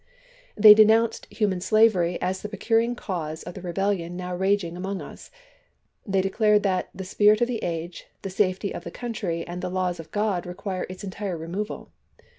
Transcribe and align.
They 0.55 0.73
denounced" 0.73 1.27
human 1.29 1.61
slavery 1.61 2.19
as 2.23 2.41
the 2.41 2.49
procuring 2.49 2.95
cause 2.95 3.43
of 3.43 3.53
the 3.53 3.61
rebellion 3.61 4.17
now 4.17 4.35
raging 4.35 4.75
among 4.75 4.99
us"; 4.99 5.29
they 6.07 6.21
declared 6.21 6.63
that" 6.63 6.89
the 6.95 7.03
spirit 7.05 7.39
of 7.39 7.47
the 7.47 7.63
age, 7.63 8.07
the 8.23 8.31
safety 8.31 8.73
of 8.73 8.83
the 8.83 8.89
country, 8.89 9.45
and 9.45 9.61
the 9.61 9.69
laws 9.69 9.99
of 9.99 10.09
Grod 10.11 10.47
require 10.47 10.87
its 10.89 11.03
entire 11.03 11.37
removal." 11.37 11.91